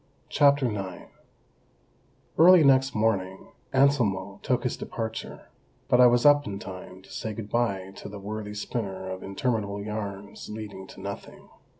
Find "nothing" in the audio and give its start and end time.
11.01-11.49